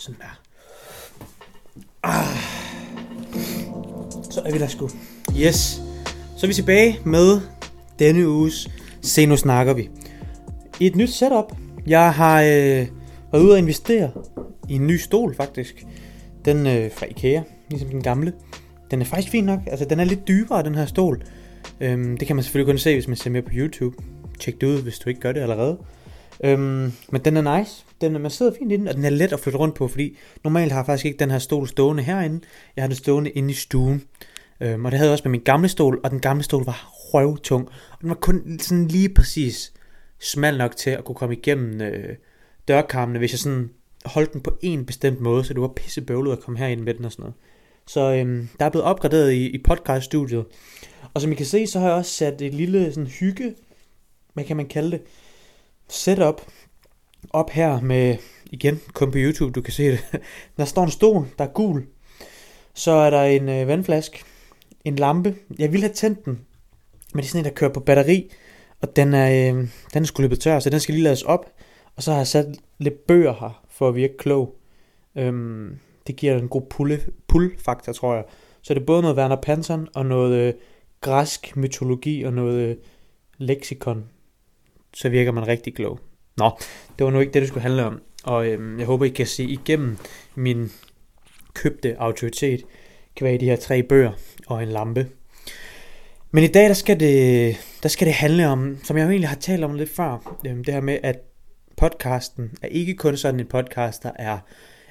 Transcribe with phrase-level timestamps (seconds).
[0.00, 0.40] Sådan der.
[2.02, 2.36] Ah.
[4.30, 4.88] Så er vi der sgu.
[5.36, 5.80] Yes.
[6.36, 7.40] Så er vi tilbage med
[7.98, 8.68] denne uges
[9.02, 9.90] Se nu snakker vi.
[10.80, 11.56] I et nyt setup.
[11.86, 12.86] Jeg har øh,
[13.32, 14.10] været ude og investere
[14.68, 15.86] i en ny stol faktisk.
[16.44, 18.32] Den øh, fra Ikea, ligesom den gamle.
[18.90, 19.60] Den er faktisk fin nok.
[19.66, 21.22] Altså den er lidt dybere den her stol.
[21.80, 23.96] Øhm, det kan man selvfølgelig kun se, hvis man ser med på YouTube.
[24.38, 25.78] Tjek det ud, hvis du ikke gør det allerede.
[26.44, 27.84] Øhm, men den er nice.
[28.00, 30.16] Den, man sidder fint i den, og den er let at flytte rundt på, fordi
[30.44, 32.40] normalt har jeg faktisk ikke den her stol stående herinde.
[32.76, 34.02] Jeg har den stående inde i stuen.
[34.60, 36.88] Øhm, og det havde jeg også med min gamle stol, og den gamle stol var
[36.92, 37.68] røvtung.
[37.90, 39.72] Og den var kun sådan lige præcis
[40.20, 42.16] smal nok til at kunne komme igennem øh,
[42.68, 43.70] dørkarmene, hvis jeg sådan
[44.04, 46.94] holdt den på en bestemt måde, så det var pisse bøvlet at komme herind med
[46.94, 47.34] den og sådan noget.
[47.86, 50.44] Så øhm, der er blevet opgraderet i, i podcaststudiet.
[51.14, 53.54] Og som I kan se, så har jeg også sat et lille sådan hygge,
[54.34, 55.02] hvad kan man kalde det,
[55.88, 56.42] setup
[57.30, 58.16] op her med,
[58.50, 60.00] igen, kun på YouTube, du kan se det.
[60.56, 61.86] Der står en stol, der er gul.
[62.74, 64.22] Så er der en øh, vandflaske,
[64.84, 65.34] en lampe.
[65.58, 66.40] Jeg ville have tændt den,
[67.14, 68.30] men det er sådan en, der kører på batteri,
[68.80, 71.52] og den er, øh, den er sgu løbet tør, så den skal lige lades op.
[71.96, 72.46] Og så har jeg sat
[72.78, 74.56] lidt bøger her, for at virke klog.
[75.16, 78.24] Øhm, det giver en god pulle, pull-faktor, tror jeg.
[78.62, 80.54] Så det er både noget Werner Panton og noget øh,
[81.00, 82.76] græsk mytologi og noget øh,
[83.38, 84.04] leksikon.
[84.94, 86.00] Så virker man rigtig klog.
[86.40, 86.50] Nå,
[86.98, 88.00] det var nu ikke det, det skulle handle om.
[88.24, 89.96] Og øhm, jeg håber, I kan se igennem
[90.34, 90.72] min
[91.54, 92.62] købte autoritet,
[93.16, 94.12] kan være i de her tre bøger
[94.46, 95.06] og en lampe.
[96.30, 99.28] Men i dag, der skal det, der skal det handle om, som jeg jo egentlig
[99.28, 101.16] har talt om lidt før, øhm, det her med, at
[101.76, 104.38] podcasten er ikke kun sådan en podcast, der er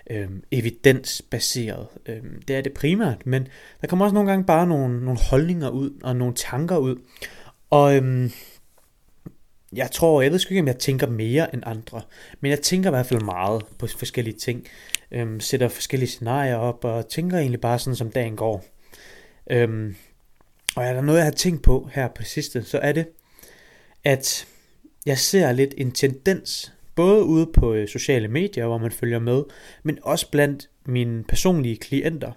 [0.10, 1.88] øhm, evidensbaseret.
[2.06, 3.48] Øhm, det er det primært, men
[3.82, 6.96] der kommer også nogle gange bare nogle, nogle holdninger ud og nogle tanker ud.
[7.70, 8.32] Og øhm,
[9.74, 12.02] jeg tror, jeg ved sgu ikke, om jeg tænker mere end andre,
[12.42, 14.68] men jeg tænker i hvert fald meget på forskellige ting.
[15.12, 18.66] Øhm, sætter forskellige scenarier op og tænker egentlig bare sådan, som dagen går.
[19.52, 19.96] Øhm,
[20.76, 23.08] og er der noget, jeg har tænkt på her på sidste, så er det,
[24.04, 24.48] at
[25.06, 29.44] jeg ser lidt en tendens, både ude på øh, sociale medier, hvor man følger med,
[29.84, 32.32] men også blandt mine personlige klienter.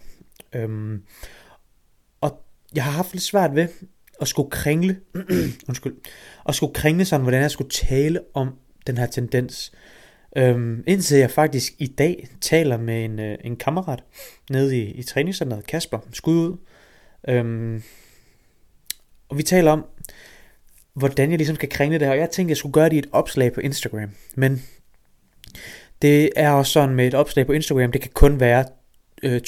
[0.53, 1.03] Øhm,
[2.21, 3.69] og jeg har haft lidt svært ved
[4.23, 4.97] at skulle kringle,
[5.69, 5.97] undskyld,
[6.49, 8.49] at skulle kringle sådan, hvordan jeg skulle tale om
[8.87, 9.73] den her tendens.
[10.37, 14.05] Øhm, indtil jeg faktisk i dag taler med en, øh, en kammerat
[14.51, 16.57] nede i, i træningscenteret, Kasper, skud ud.
[17.29, 17.83] Øhm,
[19.29, 19.85] og vi taler om,
[20.95, 22.13] hvordan jeg ligesom skal kringle det her.
[22.13, 24.11] Og jeg tænkte, jeg skulle gøre det i et opslag på Instagram.
[24.35, 24.63] Men
[26.03, 28.65] det er også sådan med et opslag på Instagram, det kan kun være
[29.23, 29.41] øh,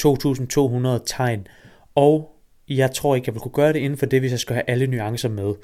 [0.98, 1.46] 2.200 tegn.
[1.94, 2.33] Og
[2.68, 4.70] jeg tror ikke, jeg vil kunne gøre det inden for det, hvis jeg skal have
[4.70, 5.54] alle nuancer med.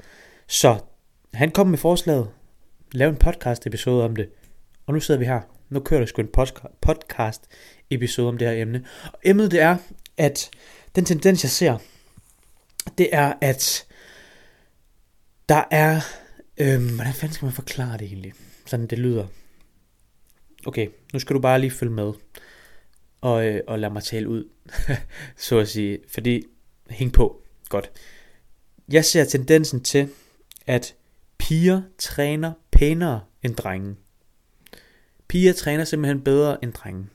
[0.47, 0.79] Så
[1.33, 2.29] han kom med forslaget.
[2.91, 4.29] Lav en podcast episode om det.
[4.85, 5.41] Og nu sidder vi her.
[5.69, 6.47] Nu kører der sgu en
[6.81, 7.47] podcast
[7.89, 8.85] episode om det her emne.
[9.13, 9.77] Og emnet det er,
[10.17, 10.49] at
[10.95, 11.77] den tendens, jeg ser,
[12.97, 13.85] det er, at
[15.49, 16.01] der er,
[16.57, 18.33] øhm, hvordan fanden skal man forklare det egentlig?
[18.65, 19.27] Sådan det lyder.
[20.65, 22.13] Okay, nu skal du bare lige følge med.
[23.21, 24.49] Og, øh, og lad mig tale ud,
[25.37, 25.99] så at sige.
[26.13, 26.43] Fordi,
[26.91, 27.91] hæng på, godt.
[28.89, 30.09] Jeg ser tendensen til,
[30.67, 30.95] at
[31.37, 33.95] piger træner pænere end drenge.
[35.27, 37.05] Piger træner simpelthen bedre end drenge.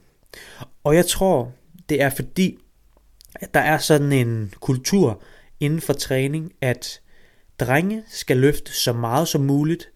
[0.84, 1.52] Og jeg tror,
[1.88, 2.58] det er fordi,
[3.34, 5.22] at der er sådan en kultur
[5.60, 7.00] inden for træning, at
[7.60, 9.88] drenge skal løfte så meget som muligt,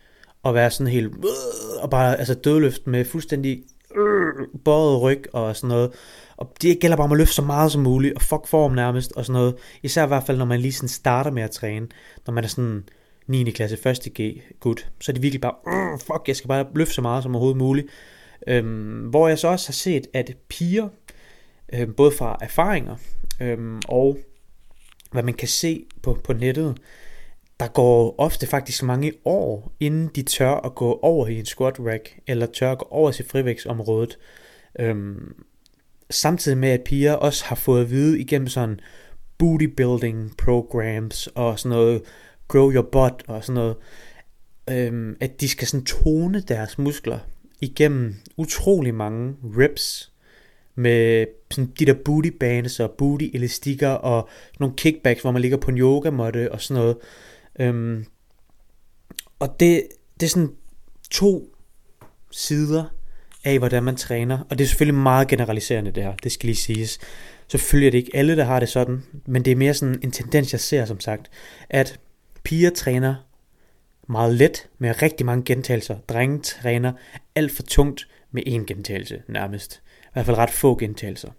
[0.43, 3.63] og være sådan helt, øh, og bare altså dødløft med fuldstændig
[3.97, 5.93] øh, bøjet ryg og sådan noget.
[6.41, 9.13] Og det gælder bare om at løfte så meget som muligt, og fuck form nærmest,
[9.13, 9.55] og sådan noget.
[9.83, 11.89] Især i hvert fald, når man lige sådan starter med at træne,
[12.27, 12.85] når man er sådan
[13.27, 13.51] 9.
[13.51, 13.99] klasse 1.
[14.21, 15.55] G gut, så er det virkelig bare,
[15.99, 17.87] fuck, jeg skal bare løfte så meget som overhovedet muligt.
[18.47, 20.89] Øhm, hvor jeg så også har set, at piger,
[21.73, 22.97] øhm, både fra erfaringer
[23.41, 24.19] øhm, og
[25.13, 26.79] hvad man kan se på, på nettet,
[27.61, 31.81] der går ofte faktisk mange år, inden de tør at gå over i en squat
[31.81, 34.19] rack, eller tør at gå over til frivægtsområdet.
[34.79, 35.35] Øhm,
[36.11, 38.81] samtidig med, at piger også har fået at vide igennem sådan
[39.39, 42.03] bodybuilding programs og sådan noget,
[42.49, 43.77] grow your butt og sådan noget,
[44.71, 47.19] øhm, at de skal sådan tone deres muskler
[47.61, 50.13] igennem utrolig mange reps
[50.75, 54.29] med sådan de der booty bands og booty elastikker og
[54.61, 56.97] nogle kickbacks, hvor man ligger på en yogamåtte og sådan noget.
[57.61, 58.05] Øhm,
[59.39, 59.89] og det,
[60.21, 60.53] det er sådan
[61.11, 61.57] to
[62.31, 62.85] sider
[63.45, 64.39] af, hvordan man træner.
[64.51, 66.99] Og det er selvfølgelig meget generaliserende det her, det skal lige siges.
[67.49, 70.11] Selvfølgelig er det ikke alle, der har det sådan, men det er mere sådan en
[70.11, 71.31] tendens, jeg ser som sagt,
[71.71, 72.01] at
[72.43, 73.15] piger træner
[74.09, 75.99] meget let med rigtig mange gentagelser.
[75.99, 76.93] Drenge træner
[77.35, 79.83] alt for tungt med én gentagelse nærmest.
[80.05, 81.31] I hvert fald ret få gentagelser.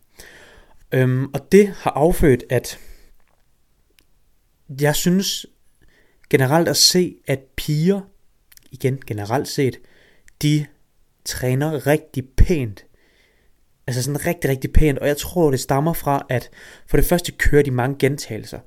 [0.91, 2.79] Øhm, og det har affødt, at
[4.81, 5.45] jeg synes
[6.29, 8.01] generelt at se, at piger,
[8.71, 9.79] igen generelt set,
[10.41, 10.65] de
[11.25, 12.85] træner rigtig pænt.
[13.87, 14.99] Altså sådan rigtig, rigtig pænt.
[14.99, 16.49] Og jeg tror, det stammer fra, at
[16.87, 18.59] for det første kører de mange gentagelser.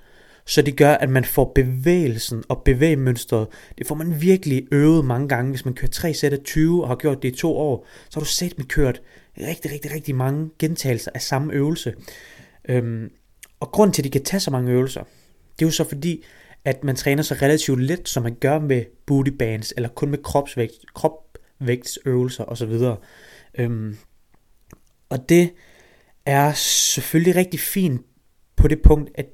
[0.46, 3.46] Så det gør, at man får bevægelsen og bevægemønstret.
[3.78, 5.50] Det får man virkelig øvet mange gange.
[5.50, 8.20] Hvis man kører 3 sæt af 20 og har gjort det i to år, så
[8.20, 9.02] har du set med kørt
[9.38, 11.94] rigtig, rigtig, rigtig mange gentagelser af samme øvelse.
[12.68, 13.10] Øhm,
[13.60, 15.04] og grund til, at de kan tage så mange øvelser,
[15.58, 16.24] det er jo så fordi,
[16.64, 20.18] at man træner så relativt let, som man gør med booty bands, eller kun med
[20.22, 22.80] kropsvægt, krop, vægtsøvelser osv.
[23.58, 23.96] Øhm,
[25.08, 25.50] og det
[26.26, 28.02] er selvfølgelig rigtig fint
[28.56, 29.26] på det punkt, at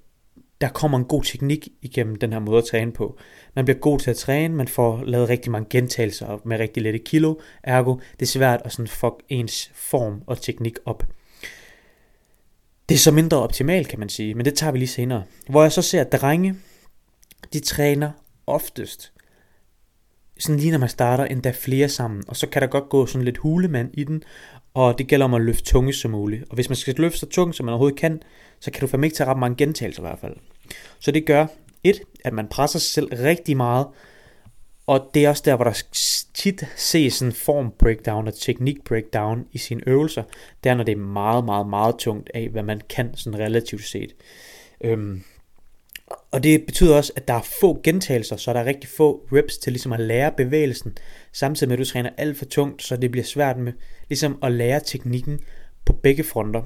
[0.60, 3.18] der kommer en god teknik igennem den her måde at træne på.
[3.56, 6.98] Man bliver god til at træne, man får lavet rigtig mange gentagelser med rigtig lette
[6.98, 11.06] kilo, ergo det er svært at sådan fuck ens form og teknik op.
[12.88, 15.22] Det er så mindre optimalt, kan man sige, men det tager vi lige senere.
[15.48, 16.54] Hvor jeg så ser, at drenge,
[17.52, 18.10] de træner
[18.46, 19.12] oftest,
[20.40, 23.24] sådan lige når man starter, endda flere sammen, og så kan der godt gå sådan
[23.24, 24.22] lidt hulemand i den,
[24.74, 26.44] og det gælder om at løfte tunge som muligt.
[26.48, 28.22] Og hvis man skal løfte så tungt, som man overhovedet kan,
[28.60, 30.36] så kan du fandme ikke tage ret mange gentagelser i hvert fald.
[30.98, 31.46] Så det gør,
[31.84, 33.86] et, at man presser sig selv rigtig meget,
[34.86, 35.82] og det er også der, hvor der
[36.34, 40.22] tit ses en form breakdown og teknik breakdown i sine øvelser.
[40.64, 43.84] Det er, når det er meget, meget, meget tungt af, hvad man kan sådan relativt
[43.84, 44.14] set.
[44.84, 45.22] Øhm,
[46.30, 49.58] og det betyder også, at der er få gentagelser, så der er rigtig få reps
[49.58, 50.96] til ligesom at lære bevægelsen,
[51.32, 53.72] samtidig med at du træner alt for tungt, så det bliver svært med
[54.08, 55.40] ligesom at lære teknikken
[55.84, 56.62] på begge fronter.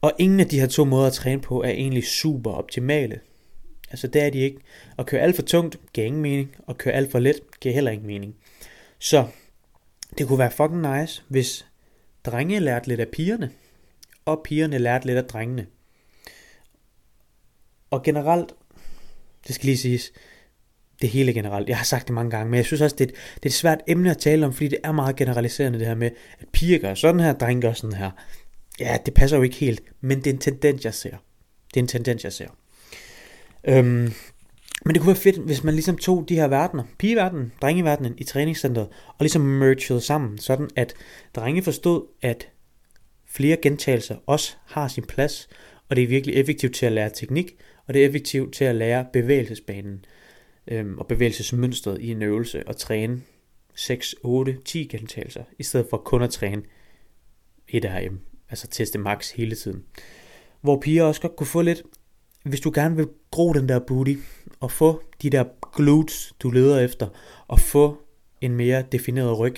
[0.00, 3.20] Og ingen af de her to måder at træne på er egentlig super optimale.
[3.90, 4.60] Altså det er de ikke.
[4.98, 7.90] At køre alt for tungt giver ingen mening, og køre alt for let giver heller
[7.90, 8.34] ingen mening.
[8.98, 9.26] Så
[10.18, 11.66] det kunne være fucking nice, hvis
[12.24, 13.50] drenge lærte lidt af pigerne,
[14.24, 15.66] og pigerne lærte lidt af drengene.
[17.92, 18.52] Og generelt,
[19.46, 20.12] det skal lige siges,
[21.02, 21.68] det hele generelt.
[21.68, 23.46] Jeg har sagt det mange gange, men jeg synes også, det er, et, det er
[23.46, 26.48] et svært emne at tale om, fordi det er meget generaliserende det her med, at
[26.52, 28.10] piger gør sådan her, drenge gør sådan her.
[28.80, 31.16] Ja, det passer jo ikke helt, men det er en tendens, jeg ser.
[31.74, 32.48] Det er en tendens, jeg ser.
[33.64, 34.12] Øhm,
[34.84, 38.24] men det kunne være fedt, hvis man ligesom tog de her verdener, pigeverdenen, drengeverdenen i
[38.24, 40.94] træningscenteret, og ligesom mergede sammen, sådan at
[41.34, 42.48] drenge forstod, at
[43.26, 45.48] flere gentagelser også har sin plads,
[45.88, 47.56] og det er virkelig effektivt til at lære teknik,
[47.86, 50.04] og det er effektivt til at lære bevægelsesbanen
[50.66, 53.22] øhm, og bevægelsesmønstret i en øvelse og træne
[53.74, 56.62] 6, 8, 10 gentagelser, i stedet for kun at træne
[57.68, 58.20] et RM,
[58.50, 59.84] altså teste max hele tiden.
[60.60, 61.82] Hvor piger også godt kunne få lidt,
[62.44, 64.14] hvis du gerne vil gro den der booty,
[64.60, 65.44] og få de der
[65.76, 67.08] glutes, du leder efter,
[67.48, 68.02] og få
[68.40, 69.56] en mere defineret ryg,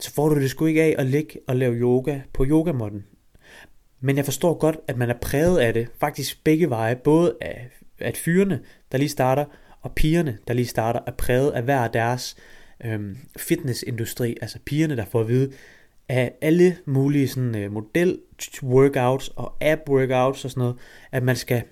[0.00, 3.04] så får du det sgu ikke af at ligge og lave yoga på yogamotten.
[4.04, 7.68] Men jeg forstår godt, at man er præget af det, faktisk begge veje, både af
[7.98, 8.60] at fyrene,
[8.92, 9.44] der lige starter,
[9.80, 12.36] og pigerne, der lige starter, er præget af hver deres
[12.84, 15.52] øhm, fitnessindustri, altså pigerne, der får at vide,
[16.08, 18.18] af alle mulige sådan, øh, model
[18.62, 20.76] workouts og app workouts og sådan noget,
[21.12, 21.62] at man skal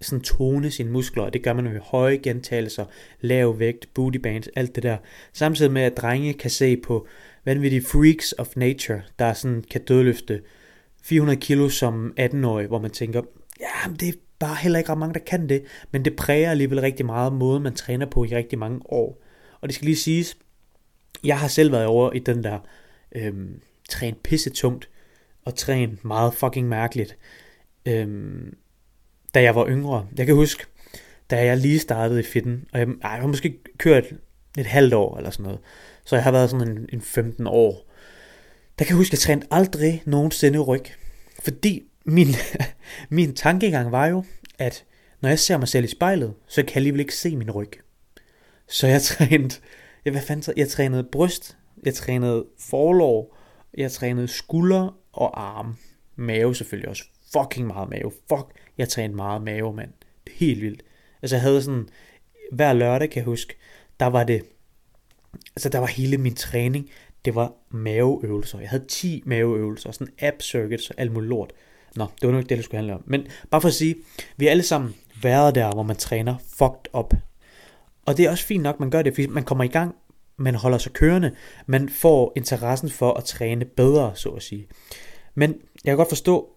[0.00, 2.84] sådan tone sine muskler, og det gør man med høje gentagelser,
[3.20, 4.96] lav vægt, booty bands, alt det der.
[5.32, 7.06] Samtidig med, at drenge kan se på
[7.44, 10.40] vanvittige freaks of nature, der sådan kan dødløfte
[11.04, 13.22] 400 kilo som 18-årig, hvor man tænker,
[13.60, 16.80] ja, det er bare heller ikke ret mange, der kan det, men det præger alligevel
[16.80, 19.22] rigtig meget måden, man træner på i rigtig mange år.
[19.60, 20.36] Og det skal lige siges,
[21.24, 22.58] jeg har selv været over i den der
[23.14, 24.88] øhm, træn pisse tungt,
[25.44, 27.16] og træn meget fucking mærkeligt.
[27.86, 28.56] Øhm,
[29.34, 30.06] da jeg var yngre.
[30.18, 30.66] Jeg kan huske,
[31.30, 34.04] da jeg lige startede i fitten, og jeg, jeg har måske kørt
[34.58, 35.60] et halvt år eller sådan noget,
[36.04, 37.90] så jeg har været sådan en, en 15 år.
[38.78, 40.84] Der kan jeg huske, at jeg trænede aldrig nogensinde ryg.
[41.44, 42.26] Fordi min,
[43.18, 44.24] min tankegang var jo,
[44.58, 44.84] at
[45.20, 47.70] når jeg ser mig selv i spejlet, så kan jeg alligevel ikke se min ryg.
[48.68, 49.54] Så jeg trænede,
[50.04, 53.36] jeg, hvad fanden, jeg trænede bryst, jeg trænede forlår,
[53.78, 55.76] jeg trænede skulder og arm.
[56.16, 57.04] Mave selvfølgelig også.
[57.32, 58.12] Fucking meget mave.
[58.28, 58.46] Fuck,
[58.78, 59.90] jeg trænede meget mave, mand.
[60.24, 60.82] Det er helt vildt.
[61.22, 61.88] Altså jeg havde sådan,
[62.52, 63.56] hver lørdag kan jeg huske,
[64.00, 64.42] der var det,
[65.56, 66.90] altså der var hele min træning,
[67.24, 68.60] det var maveøvelser.
[68.60, 71.52] Jeg havde 10 maveøvelser, sådan app circuits og alt muligt lort.
[71.96, 73.02] Nå, det var nu ikke det, det skulle handle om.
[73.06, 73.96] Men bare for at sige,
[74.36, 77.14] vi har alle sammen været der, hvor man træner fucked up.
[78.06, 79.94] Og det er også fint nok, man gør det, fordi man kommer i gang,
[80.36, 81.34] man holder sig kørende,
[81.66, 84.66] man får interessen for at træne bedre, så at sige.
[85.34, 85.50] Men
[85.84, 86.50] jeg kan godt forstå,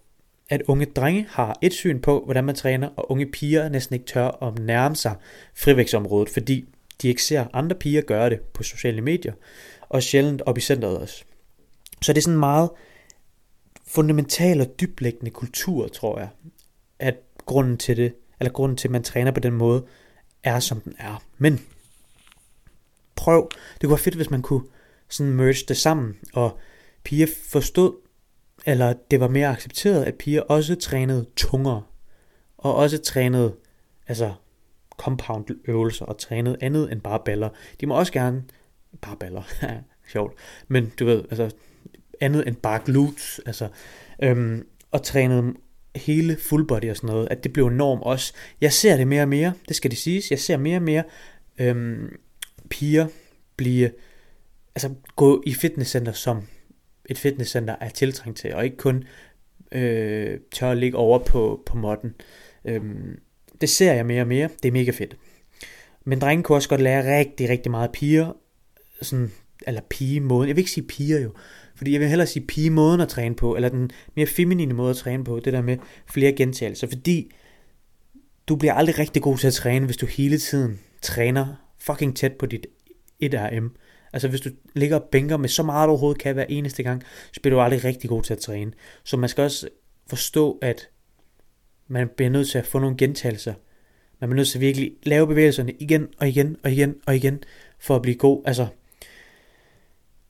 [0.50, 4.06] at unge drenge har et syn på, hvordan man træner, og unge piger næsten ikke
[4.06, 5.16] tør at nærme sig
[5.56, 6.66] frivægtsområdet, fordi
[7.02, 9.34] de ikke ser andre piger gøre det på sociale medier,
[9.90, 11.24] og sjældent op i centret også.
[12.02, 12.70] Så det er sådan meget
[13.88, 16.30] fundamental og dyblæggende kultur, tror jeg,
[17.00, 17.16] at
[17.46, 19.86] grunden til det, eller grunden til, at man træner på den måde,
[20.44, 21.24] er som den er.
[21.38, 21.60] Men
[23.16, 24.64] prøv, det kunne være fedt, hvis man kunne
[25.10, 26.60] sådan merge det sammen, og
[27.04, 27.96] piger forstod,
[28.66, 31.84] eller det var mere accepteret, at piger også trænede tungere,
[32.58, 33.56] og også trænede,
[34.08, 34.34] altså
[34.98, 37.50] compound øvelser, og trænede andet end bare baller.
[37.82, 38.44] De må også gerne,
[39.02, 39.44] bare baller,
[40.12, 40.34] sjovt,
[40.68, 41.52] men du ved, altså
[42.22, 43.68] andet end bare glutes, altså,
[44.24, 45.54] øhm, og trænede
[45.96, 48.34] hele full body og sådan noget, at det blev norm også.
[48.62, 51.04] Jeg ser det mere og mere, det skal det siges, jeg ser mere og mere
[51.60, 52.20] øhm,
[52.70, 53.08] piger
[53.58, 53.92] blive,
[54.76, 56.44] altså gå i fitnesscenter, som
[57.10, 59.04] et fitnesscenter er tiltrængt til, og ikke kun
[59.72, 62.16] øh, tør at ligge over på, på modden.
[62.66, 63.20] Øhm,
[63.62, 65.18] det ser jeg mere og mere, det er mega fedt.
[66.06, 68.34] Men drenge kunne også godt lære rigtig, rigtig meget piger,
[69.02, 69.32] sådan,
[69.68, 71.34] eller pigemåden, jeg vil ikke sige piger jo,
[71.76, 74.96] fordi jeg vil hellere sige pigemåden at træne på, eller den mere feminine måde at
[74.96, 75.78] træne på, det der med
[76.10, 77.32] flere gentagelser, fordi
[78.48, 82.34] du bliver aldrig rigtig god til at træne, hvis du hele tiden træner fucking tæt
[82.34, 82.68] på dit
[83.24, 83.78] 1RM.
[84.14, 87.04] Altså hvis du ligger og bænker med så meget du overhovedet kan hver eneste gang,
[87.34, 88.72] så bliver du aldrig rigtig god til at træne.
[89.04, 89.70] Så man skal også
[90.10, 90.90] forstå, at
[91.88, 93.54] man bliver nødt til at få nogle gentagelser.
[94.20, 97.44] Man bliver nødt til at virkelig lave bevægelserne igen og igen og igen og igen,
[97.80, 98.44] for at blive god.
[98.46, 98.68] Altså,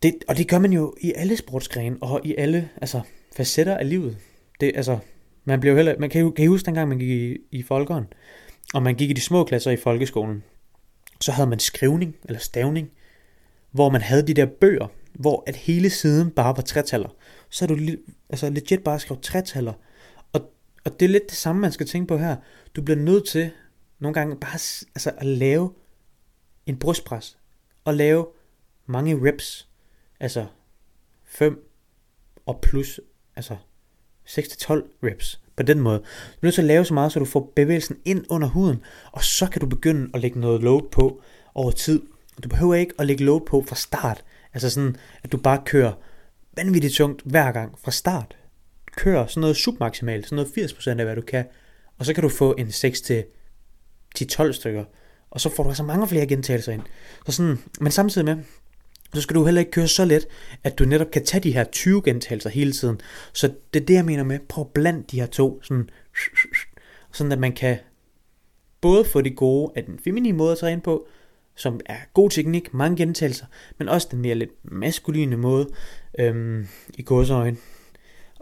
[0.04, 3.02] det, og det gør man jo i alle sportsgrene og i alle altså,
[3.38, 4.18] facetter af livet.
[4.60, 4.98] Det, altså,
[5.46, 8.06] man, blev heller, man kan, jo, kan I huske dengang, man gik i, i folkeren,
[8.74, 10.44] og man gik i de små klasser i folkeskolen,
[11.22, 12.92] så havde man skrivning eller stavning,
[13.72, 17.10] hvor man havde de der bøger, hvor at hele siden bare var tretaller.
[17.50, 17.78] Så er du
[18.30, 19.74] altså legit bare skrevet tretaller.
[20.34, 20.54] Og,
[20.86, 22.36] og det er lidt det samme, man skal tænke på her.
[22.76, 23.52] Du bliver nødt til
[24.00, 24.54] nogle gange bare
[24.96, 25.74] altså, at lave
[26.66, 27.38] en brystpres.
[27.86, 28.28] Og lave
[28.86, 29.67] mange reps.
[30.20, 30.46] Altså
[31.26, 31.70] 5
[32.46, 33.00] og plus,
[33.36, 33.58] altså
[34.28, 34.72] 6-12
[35.04, 35.98] reps på den måde.
[35.98, 38.84] Du er nødt til at lave så meget, så du får bevægelsen ind under huden,
[39.12, 41.22] og så kan du begynde at lægge noget load på
[41.56, 42.02] over tid.
[42.44, 44.24] Du behøver ikke at lægge load på fra start.
[44.54, 45.94] Altså sådan, at du bare kører
[46.56, 48.38] vanvittigt tungt hver gang fra start.
[48.96, 51.46] Kør sådan noget submaksimalt, sådan noget 80% af hvad du kan,
[51.98, 53.26] og så kan du få en 6 til
[54.20, 54.86] 10-12 stykker,
[55.30, 56.82] og så får du altså mange flere gentagelser ind.
[57.26, 58.44] Så sådan, men samtidig med,
[59.14, 60.28] så skal du heller ikke køre så let,
[60.64, 63.02] at du netop kan tage de her 20 gentagelser hele tiden.
[63.34, 65.90] Så det er det, jeg mener med, prøv blandt de her to, sådan,
[67.14, 67.78] sådan at man kan
[68.82, 71.08] både få det gode af den feminine måde at træne på,
[71.56, 73.46] som er god teknik, mange gentagelser,
[73.78, 75.70] men også den mere lidt maskuline måde
[76.20, 77.58] øhm, i gåsøjne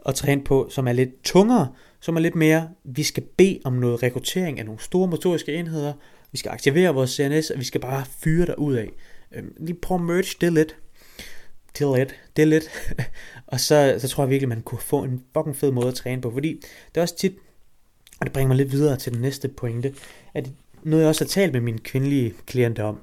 [0.05, 1.67] at træne på, som er lidt tungere,
[1.99, 5.93] som er lidt mere, vi skal bede om noget rekruttering af nogle store motoriske enheder,
[6.31, 8.89] vi skal aktivere vores CNS, og vi skal bare fyre der ud af.
[9.35, 10.75] Øhm, lige prøve at merge det lidt.
[11.79, 12.15] Det lidt.
[12.37, 12.93] Det lidt.
[13.47, 16.21] og så, så tror jeg virkelig, man kunne få en fucking fed måde at træne
[16.21, 16.31] på.
[16.31, 17.33] Fordi det er også tit,
[18.19, 19.93] og det bringer mig lidt videre til den næste pointe,
[20.33, 20.49] at
[20.83, 22.99] noget jeg også har talt med mine kvindelige klienter om,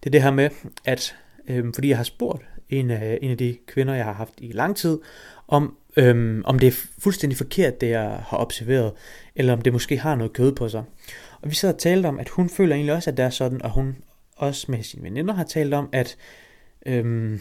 [0.00, 0.50] det er det her med,
[0.84, 1.16] at
[1.48, 4.52] øh, fordi jeg har spurgt en af, en af de kvinder, jeg har haft i
[4.52, 4.98] lang tid,
[5.48, 8.92] om, øhm, om det er fuldstændig forkert, det jeg har observeret,
[9.34, 10.84] eller om det måske har noget kød på sig.
[11.42, 13.62] Og vi sad og talte om, at hun føler egentlig også, at det er sådan,
[13.62, 13.96] og hun
[14.40, 16.16] også med sine veninder har talt om, at,
[16.86, 17.40] øhm,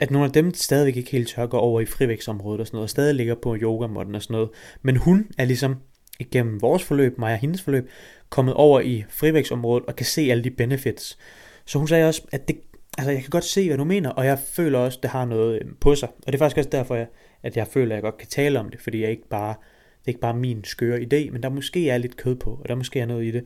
[0.00, 2.84] at nogle af dem stadigvæk ikke helt tør gå over i frivægtsområdet og sådan noget,
[2.84, 4.50] og stadig ligger på yogamotten og sådan noget.
[4.82, 5.76] Men hun er ligesom
[6.20, 7.90] igennem vores forløb, mig og hendes forløb,
[8.30, 11.18] kommet over i frivægtsområdet og kan se alle de benefits.
[11.64, 12.56] Så hun sagde også, at det,
[12.98, 15.24] altså jeg kan godt se, hvad du mener, og jeg føler også, at det har
[15.24, 16.08] noget øhm, på sig.
[16.08, 17.06] Og det er faktisk også derfor, jeg,
[17.42, 19.54] at jeg føler, at jeg godt kan tale om det, fordi jeg ikke bare,
[20.00, 22.68] det er ikke bare min skøre idé, men der måske er lidt kød på, og
[22.68, 23.44] der måske er noget i det.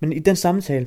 [0.00, 0.86] Men i den samtale,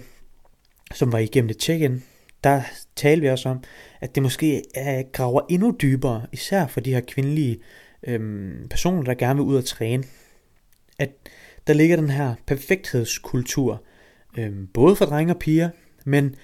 [0.92, 2.04] som var igennem det check-in,
[2.44, 2.62] der
[2.96, 3.64] talte vi også om,
[4.02, 7.60] at det måske er, graver endnu dybere, især for de her kvindelige
[8.08, 10.04] øhm, personer, der gerne vil ud og træne.
[11.00, 11.10] At
[11.68, 13.84] der ligger den her perfekthedskultur,
[14.38, 15.70] øhm, både for drenge og piger,
[16.06, 16.36] men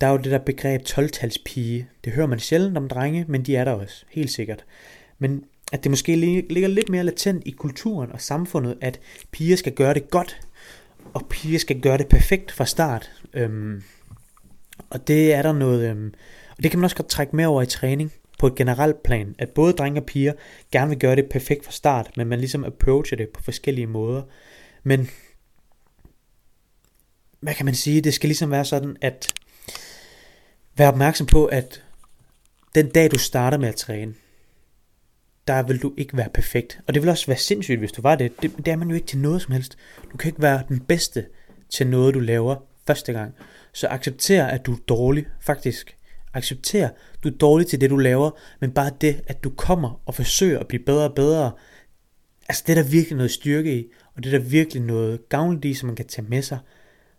[0.00, 1.88] der er jo det der begreb 12-talspige.
[2.04, 4.64] Det hører man sjældent om drenge, men de er der også, helt sikkert.
[5.18, 9.72] Men at det måske ligger lidt mere latent i kulturen og samfundet, at piger skal
[9.72, 10.40] gøre det godt,
[11.16, 13.10] og piger skal gøre det perfekt fra start.
[13.34, 13.82] Øhm,
[14.90, 16.14] og det er der noget, øhm,
[16.56, 19.34] og det kan man også godt trække med over i træning på et generelt plan,
[19.38, 20.32] at både drenge og piger
[20.72, 24.22] gerne vil gøre det perfekt fra start, men man ligesom approacher det på forskellige måder.
[24.82, 25.08] Men
[27.40, 29.32] hvad kan man sige, det skal ligesom være sådan, at
[30.76, 31.82] være opmærksom på, at
[32.74, 34.14] den dag du starter med at træne,
[35.48, 36.80] der vil du ikke være perfekt.
[36.86, 38.42] Og det vil også være sindssygt, hvis du var det.
[38.42, 38.56] det.
[38.56, 39.76] Det er man jo ikke til noget som helst.
[40.12, 41.26] Du kan ikke være den bedste
[41.70, 43.34] til noget, du laver første gang.
[43.72, 45.26] Så accepter, at du er dårlig.
[45.40, 45.96] Faktisk.
[46.34, 46.88] Accepter,
[47.24, 50.58] du er dårlig til det, du laver, men bare det, at du kommer og forsøger
[50.58, 51.52] at blive bedre og bedre,
[52.48, 53.86] altså det er der virkelig noget styrke i,
[54.16, 56.58] og det er der virkelig noget gavnligt i, som man kan tage med sig.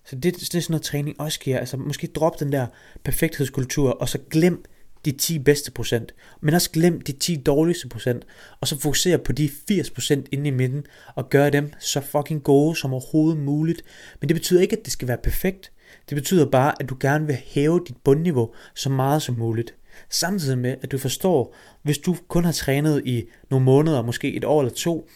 [0.05, 1.59] Så det, det er sådan noget træning også giver.
[1.59, 2.67] Altså måske drop den der
[3.03, 4.65] perfekthedskultur, og så glem
[5.11, 8.25] de 10 bedste procent, men også glem de 10 dårligste procent,
[8.61, 10.85] og så fokusere på de 80 procent inde i midten,
[11.15, 13.81] og gøre dem så fucking gode som overhovedet muligt.
[14.21, 15.71] Men det betyder ikke, at det skal være perfekt.
[16.09, 19.75] Det betyder bare, at du gerne vil hæve dit bundniveau så meget som muligt.
[20.09, 24.45] Samtidig med, at du forstår, hvis du kun har trænet i nogle måneder, måske et
[24.45, 25.09] år eller to,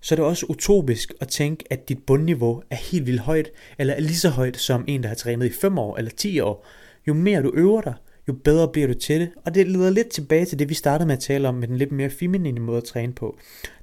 [0.00, 3.94] så er det også utopisk at tænke, at dit bundniveau er helt vildt højt, eller
[3.94, 6.66] er lige så højt som en, der har trænet i 5 år eller 10 år.
[7.08, 7.94] Jo mere du øver dig,
[8.28, 9.30] jo bedre bliver du til det.
[9.44, 11.76] Og det leder lidt tilbage til det, vi startede med at tale om, med den
[11.76, 13.38] lidt mere feminine måde at træne på.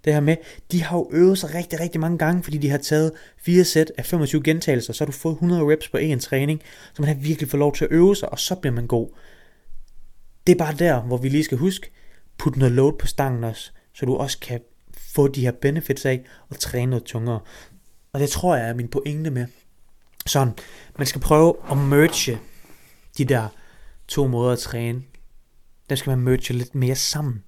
[0.06, 0.36] Det her med,
[0.72, 3.92] de har jo øvet sig rigtig, rigtig mange gange, fordi de har taget fire sæt
[3.98, 6.62] af 25 gentagelser, så har du fået 100 reps på en træning,
[6.94, 9.08] så man har virkelig fået lov til at øve sig, og så bliver man god.
[10.48, 11.92] Det er bare der, hvor vi lige skal huske,
[12.38, 14.60] put noget load på stangen også, så du også kan
[15.16, 17.40] få de her benefits af og træne noget tungere.
[18.14, 19.46] Og det tror jeg er min pointe med.
[20.26, 20.54] Sådan,
[20.98, 22.40] man skal prøve at merge
[23.18, 23.48] de der
[24.10, 25.04] to måder at træne.
[25.90, 27.44] Der skal man merge lidt mere sammen.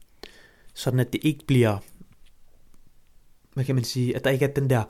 [0.74, 1.78] Sådan at det ikke bliver,
[3.54, 4.84] hvad kan man sige, at der ikke er den der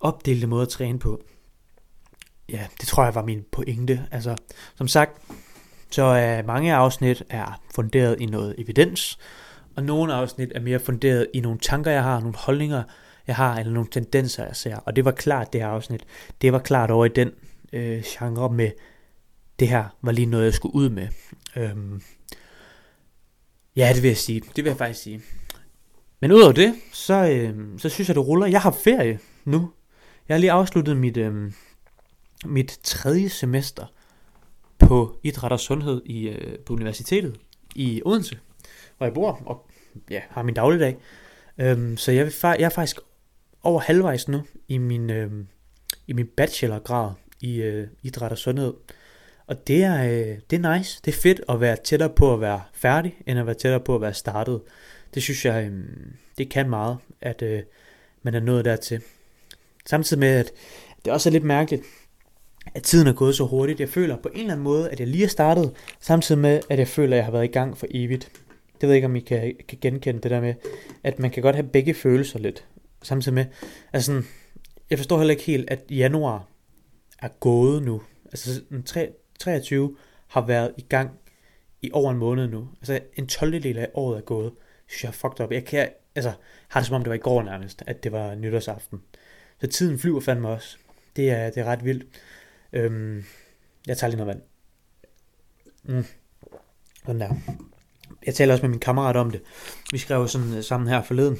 [0.00, 1.24] opdelte måde at træne på.
[2.48, 4.06] Ja, det tror jeg var min pointe.
[4.10, 4.36] Altså,
[4.74, 5.22] som sagt,
[5.90, 9.18] så er mange afsnit er funderet i noget evidens,
[9.76, 12.82] og nogle afsnit er mere funderet i nogle tanker, jeg har, nogle holdninger,
[13.26, 14.76] jeg har, eller nogle tendenser, jeg ser.
[14.76, 16.04] Og det var klart, det her afsnit,
[16.42, 17.30] det var klart over i den
[17.72, 18.70] øh, genre med,
[19.58, 21.08] det her var lige noget, jeg skulle ud med.
[21.56, 22.02] Øhm,
[23.76, 24.40] ja, det vil jeg sige.
[24.40, 25.22] Det vil jeg faktisk sige.
[26.20, 28.46] Men udover det, så, øhm, så synes jeg, det ruller.
[28.46, 29.70] Jeg har ferie nu.
[30.28, 31.52] Jeg har lige afsluttet mit, øhm,
[32.44, 33.86] mit tredje semester
[34.78, 37.40] på idræt og sundhed i, øh, på universitetet
[37.74, 38.38] i Odense,
[38.96, 39.70] hvor jeg bor og
[40.10, 40.96] ja, har min dagligdag.
[41.58, 42.98] Øhm, så jeg, vil, jeg er faktisk
[43.62, 45.46] over halvvejs nu i min, øhm,
[46.06, 48.74] i min bachelorgrad i øh, idræt og sundhed.
[49.46, 51.00] Og det er, øh, det er nice.
[51.04, 53.94] Det er fedt at være tættere på at være færdig, end at være tættere på
[53.94, 54.60] at være startet.
[55.14, 55.84] Det synes jeg, øh,
[56.38, 57.62] det kan meget, at øh,
[58.22, 59.02] man er nået dertil.
[59.86, 60.52] Samtidig med, at
[61.04, 61.82] det også er lidt mærkeligt,
[62.74, 63.80] at tiden er gået så hurtigt.
[63.80, 66.78] Jeg føler på en eller anden måde, at jeg lige er startet, samtidig med, at
[66.78, 68.30] jeg føler, at jeg har været i gang for evigt.
[68.80, 70.54] Det ved jeg ikke, om I kan, kan genkende det der med,
[71.02, 72.64] at man kan godt have begge følelser lidt.
[73.02, 73.44] Samtidig med,
[73.92, 74.26] altså sådan,
[74.90, 76.48] jeg forstår heller ikke helt, at januar
[77.22, 78.02] er gået nu.
[78.24, 79.96] Altså tre, 23
[80.28, 81.10] har været i gang
[81.82, 82.68] i over en måned nu.
[82.80, 83.62] Altså en 12.
[83.62, 84.52] del af året er gået.
[84.86, 85.52] Synes jeg er fucked up.
[85.52, 86.32] Jeg kan, altså,
[86.68, 89.02] har det som om det var i går nærmest, at det var nytårsaften.
[89.60, 90.76] Så tiden flyver fandme også.
[91.16, 92.04] Det er, det er ret vildt.
[92.72, 93.24] Øhm,
[93.86, 94.42] jeg tager lige noget vand.
[95.82, 96.04] Mm.
[97.06, 97.34] Sådan der.
[98.26, 99.40] Jeg taler også med min kammerat om det.
[99.92, 101.38] Vi skrev sådan øh, sammen her forleden,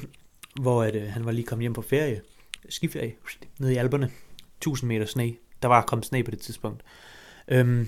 [0.61, 2.21] hvor at, øh, han var lige kommet hjem på ferie.
[2.69, 3.13] Skiferie.
[3.59, 4.11] Nede i Alperne.
[4.57, 5.35] 1000 meter sne.
[5.61, 6.83] Der var kommet sne på det tidspunkt.
[7.47, 7.87] Øhm,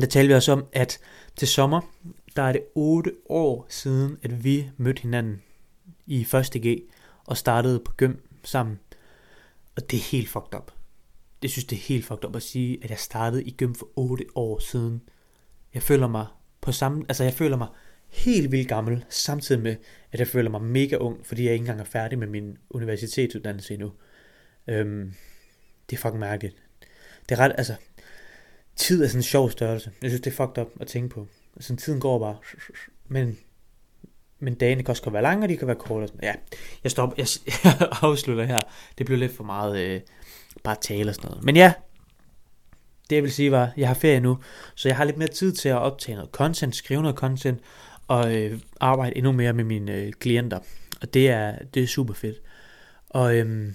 [0.00, 0.98] der talte vi også om, at
[1.36, 1.80] til sommer,
[2.36, 5.42] der er det 8 år siden, at vi mødte hinanden
[6.06, 6.82] i 1.G
[7.26, 8.80] og startede på gym sammen.
[9.76, 10.72] Og det er helt fucked up.
[11.42, 13.88] Det synes det er helt fucked up at sige, at jeg startede i gym for
[13.96, 15.02] 8 år siden.
[15.74, 16.26] Jeg føler mig
[16.60, 17.68] på samme, altså jeg føler mig
[18.08, 19.76] helt vildt gammel, samtidig med,
[20.12, 23.74] at jeg føler mig mega ung, fordi jeg ikke engang er færdig med min universitetsuddannelse
[23.74, 23.92] endnu.
[24.68, 25.14] Øhm,
[25.90, 26.56] det er fucking mærkeligt.
[27.28, 27.74] Det er ret, altså,
[28.80, 29.90] tid er sådan en sjov størrelse.
[30.02, 31.26] Jeg synes, det er fucked up at tænke på.
[31.60, 32.36] Sådan tiden går bare.
[33.08, 33.38] Men,
[34.38, 36.08] men dagene kan også være lange, og de kan være korte.
[36.22, 36.34] Ja,
[36.84, 37.14] jeg stopper.
[37.18, 37.26] Jeg,
[37.64, 38.60] jeg afslutter her.
[38.98, 40.00] Det blev lidt for meget øh,
[40.64, 41.44] bare tale og sådan noget.
[41.44, 41.72] Men ja,
[43.10, 44.38] det jeg vil sige var, jeg har ferie nu,
[44.74, 47.60] så jeg har lidt mere tid til at optage noget content, skrive noget content,
[48.08, 50.58] og øh, arbejde endnu mere med mine øh, klienter.
[51.00, 52.36] Og det er, det er super fedt.
[53.10, 53.74] Og øhm,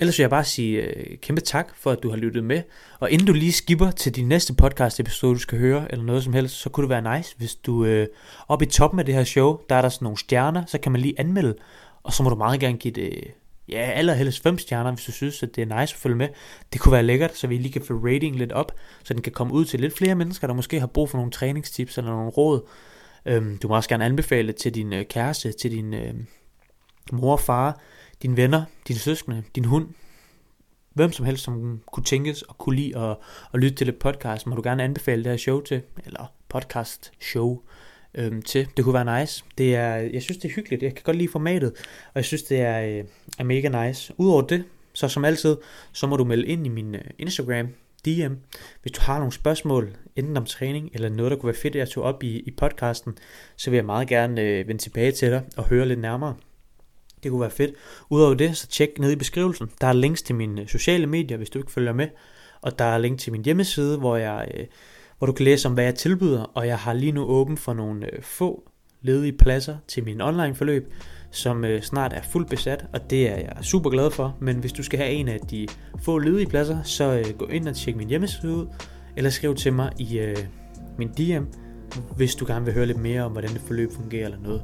[0.00, 2.62] Ellers vil jeg bare sige øh, kæmpe tak for, at du har lyttet med.
[3.00, 6.24] Og inden du lige skipper til din næste podcast episode, du skal høre, eller noget
[6.24, 8.06] som helst, så kunne det være nice, hvis du øh,
[8.48, 10.92] oppe i toppen af det her show, der er der sådan nogle stjerner, så kan
[10.92, 11.54] man lige anmelde.
[12.02, 13.24] Og så må du meget gerne give det,
[13.68, 16.28] ja, allerhelst fem stjerner, hvis du synes, at det er nice at følge med.
[16.72, 18.72] Det kunne være lækkert, så vi lige kan få rating lidt op,
[19.04, 21.32] så den kan komme ud til lidt flere mennesker, der måske har brug for nogle
[21.32, 22.68] træningstips eller nogle råd.
[23.26, 26.14] Øhm, du må også gerne anbefale det til din øh, kæreste, til din øh,
[27.12, 27.80] mor og far,
[28.22, 29.88] dine venner, dine søskende, din hund,
[30.94, 33.16] hvem som helst, som kunne tænkes og kunne lide at,
[33.54, 37.12] at lytte til et podcast, må du gerne anbefale det her show til, eller podcast
[37.20, 37.60] show
[38.14, 38.68] øhm, til.
[38.76, 39.44] Det kunne være nice.
[39.58, 40.82] Det er, jeg synes, det er hyggeligt.
[40.82, 41.72] Jeg kan godt lide formatet,
[42.06, 43.04] og jeg synes, det er, øh,
[43.38, 44.14] er mega nice.
[44.16, 45.56] Udover det, så som altid,
[45.92, 47.68] så må du melde ind i min øh, Instagram.
[48.04, 48.34] DM.
[48.82, 51.78] Hvis du har nogle spørgsmål, enten om træning eller noget, der kunne være fedt, at
[51.78, 53.18] jeg tog op i, i podcasten,
[53.56, 56.34] så vil jeg meget gerne øh, vende tilbage til dig og høre lidt nærmere.
[57.22, 57.74] Det kunne være fedt.
[58.10, 59.70] Udover det, så tjek ned i beskrivelsen.
[59.80, 62.08] Der er links til mine øh, sociale medier, hvis du ikke følger med.
[62.60, 64.66] Og der er link til min hjemmeside, hvor, jeg, øh,
[65.18, 66.42] hvor du kan læse om, hvad jeg tilbyder.
[66.42, 68.68] Og jeg har lige nu åben for nogle øh, få
[69.02, 70.92] ledige pladser til min online forløb,
[71.30, 74.36] som øh, snart er fuldt besat, og det er jeg super glad for.
[74.40, 75.68] Men hvis du skal have en af de
[76.02, 78.66] få ledige pladser, så øh, gå ind og tjek min hjemmeside ud,
[79.16, 80.36] eller skriv til mig i øh,
[80.98, 81.44] min DM,
[82.16, 84.62] hvis du gerne vil høre lidt mere om, hvordan det forløb fungerer eller noget.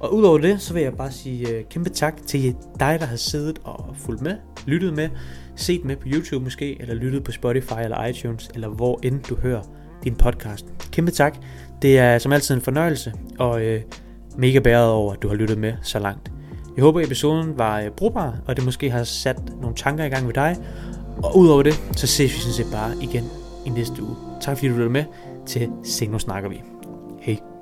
[0.00, 3.16] Og udover det, så vil jeg bare sige øh, kæmpe tak til dig, der har
[3.16, 5.08] siddet og fulgt med, lyttet med,
[5.56, 9.36] set med på YouTube måske, eller lyttet på Spotify eller iTunes, eller hvor end du
[9.36, 9.62] hører
[10.04, 10.66] din podcast.
[10.92, 11.36] Kæmpe tak.
[11.82, 13.82] Det er som altid en fornøjelse, og øh,
[14.36, 16.32] mega bæret over, at du har lyttet med så langt.
[16.76, 20.26] Jeg håber, episoden var øh, brugbar, og det måske har sat nogle tanker i gang
[20.26, 20.56] ved dig.
[21.22, 23.24] Og udover det, så ses vi sådan set bare igen
[23.66, 24.16] i næste uge.
[24.40, 25.04] Tak fordi du lyttede med
[25.46, 26.62] til Se Nu Snakker Vi.
[27.20, 27.57] Hej.